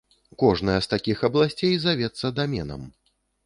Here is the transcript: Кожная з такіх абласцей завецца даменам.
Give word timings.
Кожная 0.43 0.77
з 0.85 0.89
такіх 0.93 1.21
абласцей 1.29 1.73
завецца 1.87 2.35
даменам. 2.41 2.93